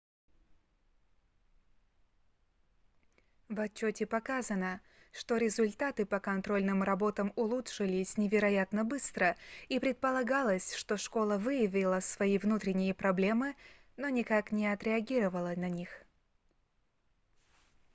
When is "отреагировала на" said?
14.65-15.69